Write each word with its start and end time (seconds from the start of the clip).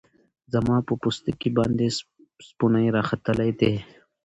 زما 0.53 0.77
په 0.87 0.93
پوستکی 1.01 1.49
باندی 1.57 1.89
سپوڼۍ 2.47 2.85
راختلې 2.97 3.49
دی 3.59 3.73